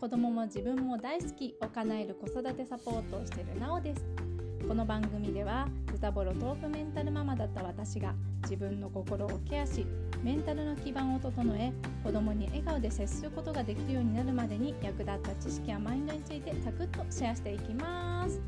[0.00, 4.02] 子供も自分も大好きを叶える子育てサポートをしているなおです。
[4.66, 8.14] この番組ではズタボロ豆腐メンタルママだった私が
[8.44, 9.86] 自分の心をケアし
[10.22, 18.40] メンタルの基盤を整え子供に笑顔で接することができるようになるまでに役立った知識やマインドについてサクッとシェアしていきます。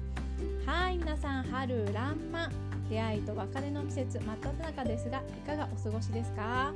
[0.65, 2.49] はい皆さん春らんま
[2.89, 6.73] 出会いと別れの季節真っ只中ですがいかがお過ごしですか？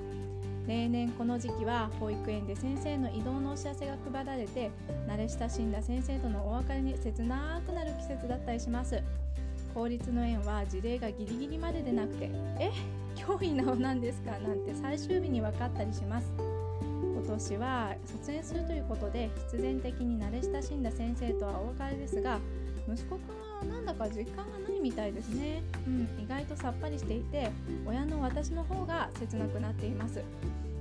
[0.66, 4.70] 例年この時期は保育園で先生の移動のお知らせが配られて
[5.06, 9.00] 慣れ親しんだ先生とのお別れに切なくなる季節だったりします。
[9.74, 12.70] 公立の園は事例がギリギリまででなくてえ
[13.14, 14.32] 教員なおなんですか？
[14.38, 16.32] なんて最終日に分かったりします。
[16.80, 22.38] 今年は卒園するということで必然的に慣れ親しんだ先生とはお別れですが
[22.88, 27.50] 息子くんはなんだか実感がないみたいですね、うん、意外とさっぱりしていて
[27.86, 30.22] 親の私の方が切なくなっています。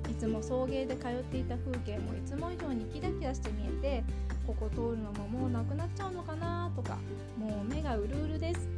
[0.10, 4.04] いつも送迎で通っていた風景もいつも以上にキラキラして見えて
[4.46, 6.98] ここ通るのももうなくなっちゃうのかなとか
[7.38, 8.70] もう目がうるうるです。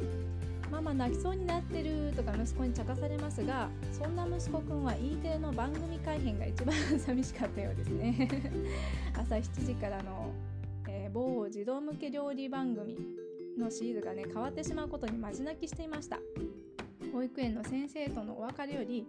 [0.70, 8.28] ママ泣きそうになってるとか息子に茶化されますがそんな息子くんは E テレの番組改編が一番寂しかったようですね。
[9.16, 10.30] 朝7時からの、
[10.86, 12.96] えー、某児童向け料理番組
[13.58, 16.18] のシーズがね変わってしまうことにまじ泣きしていました。
[17.12, 19.06] 保育園の先生とのお別れより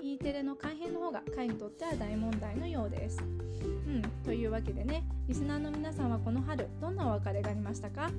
[0.00, 3.18] E テレの改編の方が会にとっては大問題のようです。
[3.20, 8.10] うん、というわけでねリスナーの皆さんはこの春どんなお別れがありましたか？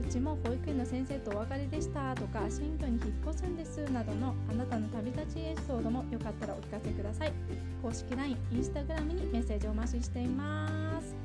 [0.00, 7.32] うちも保育園の先生とお別れでしたとか新居に引っ越すんですなどのあなたの旅立ちエピソードもよかったらお聞かせください。
[7.82, 11.23] 公式 LINE、Instagram にメッセージをお待ちしています。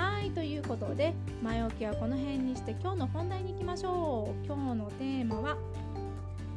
[0.00, 1.12] はいということで
[1.42, 4.46] 前置きはこの辺にして今日の本題に行きましょう。
[4.46, 5.58] 今日のテーマは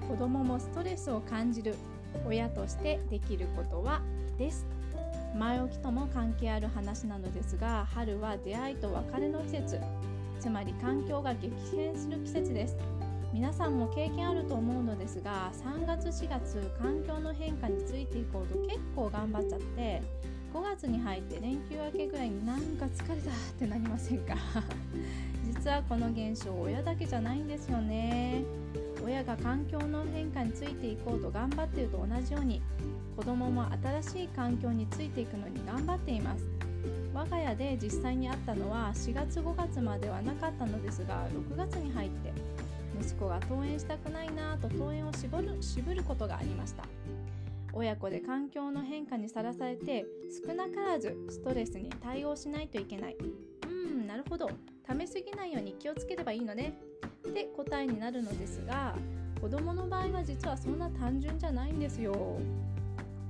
[0.07, 1.75] 子供もストレスを感じる
[2.25, 3.99] 親としてできることは？
[4.37, 4.65] です。
[5.37, 9.81] 前置きとも関係ある話なのですが春は出会いと別れの季節。
[10.39, 12.77] つまり環境が激変する季節です。
[13.33, 20.01] 皆さんも経験あると思うのですが3月4月環境の変化についていこうと結構頑張っちゃって
[20.53, 24.35] 5月に入って連休明けぐらいになんか疲れたってなりませんか？
[25.43, 28.43] 実はこの現象親だけじゃないんですよね。
[29.03, 32.61] 親が環境の変化についていこうと頑張っていると同じように
[33.17, 33.65] 子供も
[34.01, 36.45] 新しい環境についていくのに頑張っています。
[37.13, 42.33] 我が家で実際にあったのは4月5月まではなかったのですが6月に入って
[42.99, 46.83] 息子が登園したくないなぁと登園を絞る渋ることがありました。
[47.73, 50.05] 親子で環境の変化にさらされて
[50.45, 53.17] 少なからずストレスに対応しないといけない。
[53.67, 54.49] うんなるほど。
[54.85, 56.77] 溜めすぎないように気をつければいいのね。
[57.27, 58.95] って答えになるのですが
[59.41, 62.13] 子供の場合は実はそんな単純じゃないんですよ。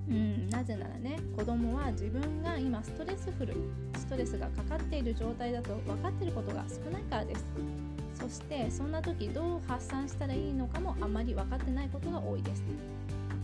[0.09, 3.55] うん、なぜならね子供は自分が今ストレスフル
[3.97, 7.45] ストレスがかかっている状態だと分かっていることが少ないからです。
[8.13, 12.63] そしてそんな時どう発散したらいいのかもあまり分かってないことが多いです。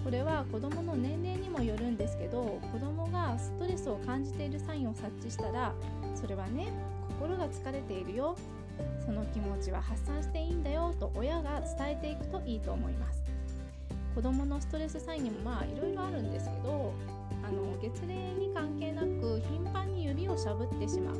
[0.04, 5.74] これは子供の年齢にもよるんですけど子供がストレスを感じているサインを察知したら
[6.16, 6.68] それはね
[7.20, 8.36] 心が疲れているよ。
[9.06, 13.22] その気持ちは発散していいんだよと親が伝えていくといいと思います。
[14.16, 16.94] 子どものストレスサインにもまあいろいろあるんですけど
[17.44, 21.16] あの月齢に関係なく頻繁に指をしゃぶってしまう。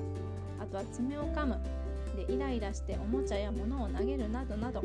[0.62, 1.58] あとは爪を噛む。
[2.16, 4.82] でイライラしておもちゃや物を投げるなどなど。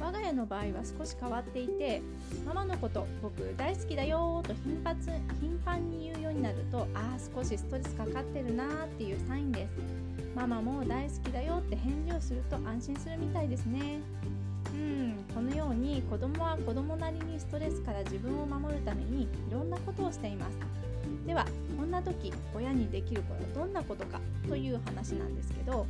[0.00, 0.66] 我が家の場合は
[0.98, 2.02] 少し変わっていて
[2.46, 5.10] ママのこと僕大好きだよと頻発
[5.40, 10.08] 頻繁に言うようになるとああ少しストレスかかってるなーっていうサインです。
[10.34, 14.00] ママも大好きだよって返事をすると安心するみたいですね。
[14.72, 20.56] うんこのように子供は子供なりにストレスから自分を守るためにいろんなことをしています。
[21.26, 21.44] では
[21.76, 25.86] こんな時親にできることはどんなことかという話なんですけど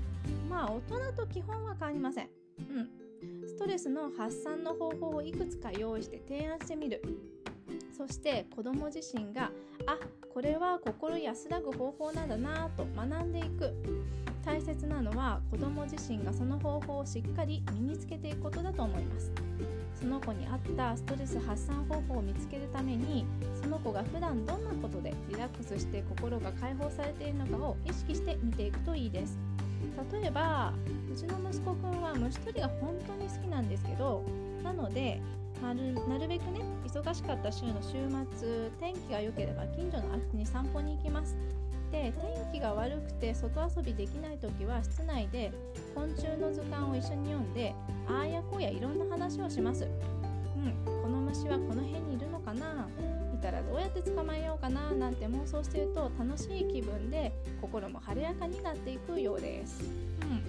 [0.49, 0.81] まあ大
[1.13, 2.29] 人と基本は変わりません。
[2.59, 3.08] うん。
[3.59, 7.03] トレスの発散の方法をいくつか用意して提案してみる。
[7.97, 9.51] そして子ども自身が
[9.87, 9.99] あ
[10.33, 13.75] これは心安らぐ方法なんだなと学んでいく
[14.45, 19.33] 大切なのは子ども自身がその方法をしっかり身につけていくことだと思います。
[20.01, 23.27] その子に合ったストレス発散方法を見つけるために
[23.61, 29.48] その子が普段どんなことでリラックスして心が解放されているのかを意識して見ていくといいです。
[30.13, 30.73] 例えば
[31.13, 34.23] うちの息子くんは虫取りが本当に好きなんですけど
[34.63, 35.21] なので
[35.63, 37.97] なるなるべくね忙しかった週の週
[38.39, 41.37] 末天気が良ければ近所の空き地に散歩に行きます。
[41.91, 45.51] で天気が悪くて外遊びできない時は室内で
[45.95, 47.75] 昆虫の図鑑を一緒に読んで
[48.07, 49.85] あーやこうやいろんな話をします。
[49.85, 52.87] うんこの虫はこの辺にいるのかな？
[53.39, 59.83] たらどうやって捕まえようかななんて妄想していると楽しい気分で心も晴れやかになっていくようです、
[60.23, 60.43] うん、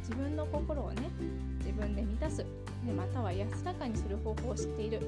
[0.00, 1.10] 自分の心をね
[1.58, 2.38] 自分で満たす。
[2.38, 5.00] でまたは安らかにする方法を知っている。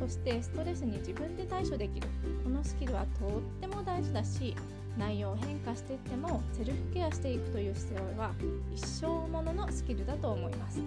[0.00, 2.08] そしてストレスに自分で対処できる。
[2.42, 4.56] このスキルはとっても大事だし
[4.98, 8.32] 内容を変化していってもセルフケアしていくという姿勢は
[8.74, 10.80] 一生もののスキルだと思います。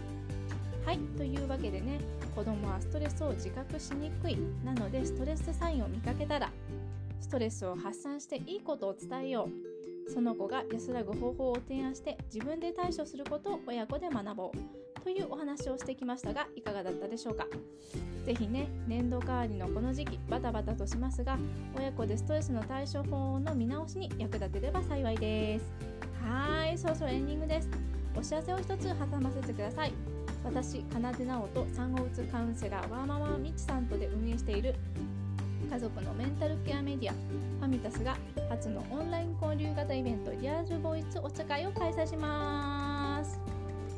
[0.85, 1.99] はいというわけでね
[2.39, 6.49] 子供はストレスを自覚しにくいなのでストレスサインを見かけたら
[7.19, 9.49] ストレスを発散していいことを伝えよ
[10.07, 10.09] う。
[10.09, 15.01] その子が安らぐ方法を提案して自分で対処することを親子で学ぼう。
[15.03, 17.45] というお話をしてきましたがいかがだったでしょうか？
[18.25, 21.37] 是非ね年度代わりのこの時期バタバタとしますが
[21.75, 25.65] 親子でストレスの対処法の見直しに役立てれば幸いです。
[26.23, 27.69] はいそろそろエンディングです。
[28.15, 29.91] お知らせを一つ挟ませてください。
[30.43, 34.75] 私、かなでなおと産後うつカウンセラーワーママみちさんとで運営している
[35.69, 38.17] 家族のメンタルケアメディアファミタスが
[38.49, 43.39] 初のオンライン交流型イベントリアルボイスお茶会を開催します。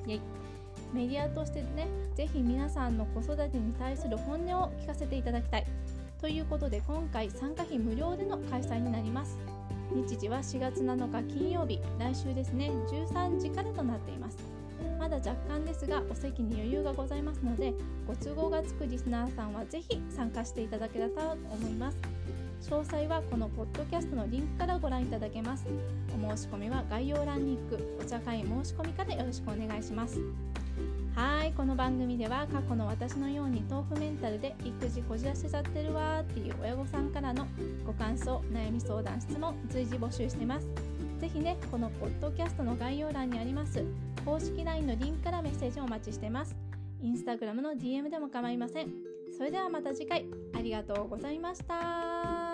[0.05, 0.21] イェイ。
[0.93, 5.65] メディアとしてね、ぜひ皆さんの子育てに対する本音を聞かせていただきたい。
[6.19, 9.37] ということで今回参加費無料での開催になります。
[9.93, 11.79] 日時は4月7日金曜日。
[11.99, 14.37] 来週ですね13時からとなっています。
[15.11, 17.73] だ若干ですがお席に余裕がございますので
[18.07, 21.97] ご都合がつくリスナーさんはぜひ参加していただけたらと思います。
[22.61, 25.65] 詳細はこのポッドキャストのリンクからご覧いただけます。
[26.15, 30.19] お申し込みは概要欄に行くお茶会申し込みからよろしくお願いします。
[31.15, 37.47] はいこの番組では過去の私のように豆腐メンタルで育児こじらせちゃってるわーっていう親御さんからの
[37.85, 40.67] ご感想悩み相談質問随時募集してます。
[41.19, 43.85] ぜひねこのポッドキャストの概要欄にあります
[44.25, 46.55] 公式 LINE のリンクからメッセージをお待ちしてます。
[47.01, 48.89] インスタグラムの DM でも構いません。
[49.35, 50.25] それではまた次回。
[50.53, 52.50] ありがとうございました。